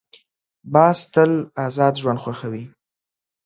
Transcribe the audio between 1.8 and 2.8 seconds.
ژوند خوښوي